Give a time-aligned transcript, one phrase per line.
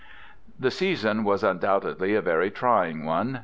[0.59, 3.39] The season was undoubtedly a very trying one.